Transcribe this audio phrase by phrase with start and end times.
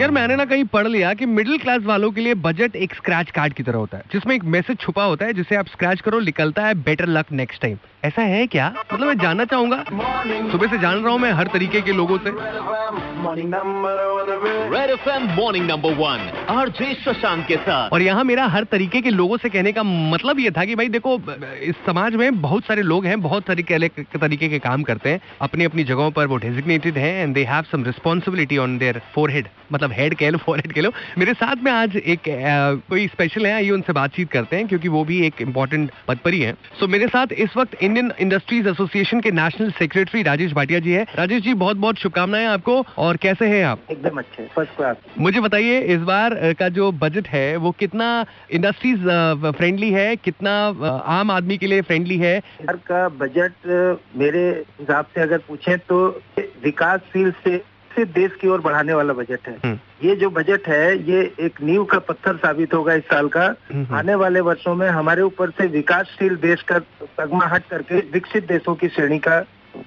[0.00, 3.30] यार मैंने ना कहीं पढ़ लिया कि मिडिल क्लास वालों के लिए बजट एक स्क्रैच
[3.30, 6.20] कार्ड की तरह होता है जिसमें एक मैसेज छुपा होता है जिसे आप स्क्रैच करो
[6.20, 8.68] निकलता है बेटर लक नेक्स्ट टाइम ऐसा है क्या?
[8.92, 9.84] मतलब मैं जानना चाहूँगा।
[10.50, 12.30] सुबह से जान रहा हूँ मैं हर तरीके के लोगों से।
[13.26, 17.90] Red F M morning number one RJ Shashank के साथ.
[17.92, 20.88] और यहाँ मेरा हर तरीके के लोगों से कहने का मतलब ये था कि भाई
[20.88, 21.20] देखो
[21.62, 23.62] इस समाज में बहुत सारे लोग हैं बहुत सारे
[24.18, 27.62] तरीके के काम करते हैं अपनी अपनी जगहों पर वो डेजिग्नेटेड है and they have
[27.62, 30.90] some responsibility on their forehead मतलब हेड कह लो फोरहेड कह लो.
[31.18, 34.88] मेरे साथ में आज एक आ, कोई स्पेशल है आइए उनसे बातचीत करते हैं क्योंकि
[34.88, 36.52] वो भी एक इंपॉर्टेंट पद पर ही है.
[36.52, 40.92] सो so, मेरे साथ इस वक्त इंडियन इंडस्ट्रीज़ एसोसिएशन के नेशनल सेक्रेटरी राजेश भाटिया जी
[40.92, 41.06] है.
[41.16, 43.80] राजेश जी बहुत बहुत शुभकामनाएँ आपको और कैसे हैं आप?
[43.90, 48.08] एकदम अच्छे फ़र्स्ट क्लास मुझे बताइए इस बार का जो बजट है वो कितना
[48.52, 49.08] इंडस्ट्रीज़
[49.50, 50.54] फ्रेंडली है कितना
[51.18, 52.40] आम आदमी के लिए फ्रेंडली है?
[52.62, 54.48] का बजट मेरे
[54.80, 56.06] हिसाब से अगर पूछे तो
[56.38, 61.10] विकासशील से से देश की ओर बढ़ाने वाला बजट है। हम्म। ये जो बजट है
[61.10, 64.88] ये एक नींव का पत्थर साबित होगा इस साल का। हम्म। आने वाले वर्षों में
[64.88, 66.78] हमारे ऊपर से विकासशील देश का
[67.18, 69.38] तगमा हट करके विकसित देशों की श्रेणी का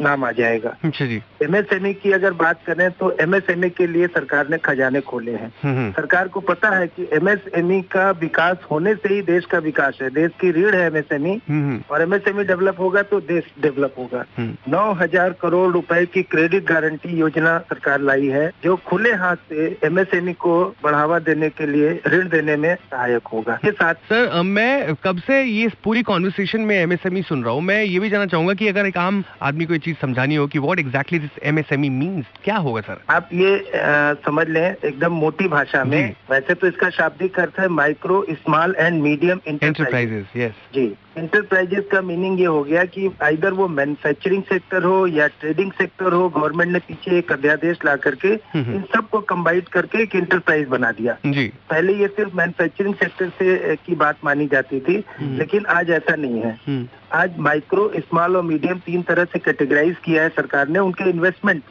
[0.00, 4.48] नाम आ जाएगा। अच्छा जी। एमएसएमई की अगर बात करें तो एमएसएमई के लिए सरकार
[4.48, 8.94] ने खजाने खोले हैं। हम्म, हम्म। सरकार को पता है कि एमएसएमई का विकास होने
[8.94, 12.80] से ही देश का विकास है। देश की रीढ़ है एमएसएमई हम्म, और एमएसएमई डेवलप
[12.80, 14.24] होगा तो देश डेवलप होगा।
[14.68, 19.66] नौ हज़ार करोड़ रुपए की क्रेडिट गारंटी योजना सरकार लाई है जो खुले हाथ से
[19.84, 24.94] एमएसएमई को बढ़ावा देने के लिए ऋण देने में सहायक होगा। के साथ सर मैं
[25.04, 28.54] कब से ये पूरी कॉन्वर्सेशन में एमएसएमई सुन रहा हूँ। मैं ये भी जानना चाहूँगा
[28.54, 32.24] कि अगर एक आम आदमी को चीज़ समझानी हो कि what exactly this MSME means
[32.44, 36.90] क्या होगा सर आप ये आ, समझ लें एकदम मोटी भाषा में वैसे तो इसका
[36.98, 40.86] शाब्दिक अर्थ है micro small and medium enterprises yes ji.
[41.18, 46.12] Enterprises का मीनिंग ये हो गया कि आइधर वो मैन्युफैक्चरिंग सेक्टर हो या ट्रेडिंग सेक्टर
[46.12, 50.90] हो गवर्नमेंट ने पीछे एक अध्यादेश ला करके इन सबको कम्बाइट करके एक इंटरप्राइज बना
[50.92, 54.96] दिया। जी। पहले ये सिर्फ़ मैन्युफैक्चरिंग सेक्टर से की बात मानी जाती थी
[55.38, 60.22] लेकिन आज ऐसा नहीं है। आज माइक्रो स्मॉल और मीडियम तीन तरह से कैटेगराइज किया
[60.22, 61.62] है सरकार ने उनके इन्वेस्टमेंट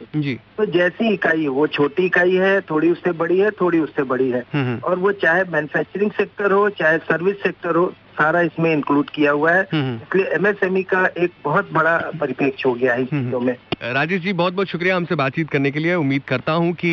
[0.56, 4.42] तो जैसी इकाई वो छोटी इकाई है थोड़ी उससे बड़ी है थोड़ी उससे बड़ी है।
[4.84, 9.52] और वो चाहे मैन्युफैक्चरिंग सेक्टर हो चाहे सर्विस सेक्टर हो सारा इसमें इंक्लूड किया हुआ
[9.52, 13.24] है। हम्म, हम्म। इसलिए एमएसएमई e का एक बहुत बड़ा परिप्रेक्ष्य हो गया है हम्म,
[13.24, 16.72] चीज़ों में। राजेश जी बहुत बहुत शुक्रिया हमसे बातचीत करने के लिए। उम्मीद करता हूँ
[16.74, 16.90] कि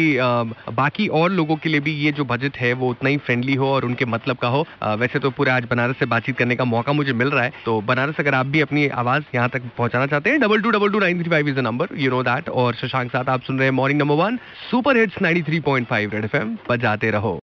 [0.72, 3.68] बाकी और लोगों के लिए भी ये जो बजट है वो उतना ही फ्रेंडली हो
[3.68, 4.66] और उनके मतलब का हो।
[4.98, 7.80] वैसे तो पूरे आज बनारस से बातचीत करने का मौका मुझे मिल रहा है। तो
[7.84, 11.00] बनारस अगर आप भी अपनी आवाज़ यहाँ तक पहुंचाना चाहते हैं double two double two
[11.00, 13.76] nine three five is number you know that और शशांक साथ आप सुन रहे हैं
[13.76, 14.38] morning number one
[14.70, 17.40] super hits ninety three point five red F M बजाते रहो।